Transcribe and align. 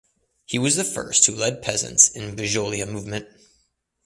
He 0.47 0.57
was 0.57 0.77
the 0.77 0.83
first 0.83 1.27
who 1.27 1.35
led 1.35 1.61
peasants 1.61 2.09
in 2.09 2.35
Bijolia 2.35 2.87
movement. 2.91 3.27